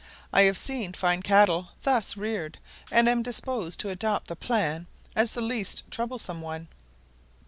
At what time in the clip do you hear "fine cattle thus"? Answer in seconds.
0.93-2.17